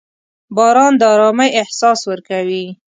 •باران 0.55 0.93
د 1.01 1.01
ارامۍ 1.13 1.49
احساس 1.61 1.99
ورکوي. 2.11 2.65